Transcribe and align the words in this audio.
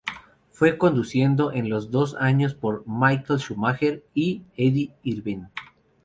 Fue 0.49 0.79
conducido 0.79 1.51
en 1.53 1.69
los 1.69 1.91
dos 1.91 2.15
años 2.15 2.55
por 2.55 2.81
Michael 2.87 3.37
Schumacher 3.39 4.03
y 4.15 4.41
Eddie 4.57 4.95
Irvine. 5.03 5.49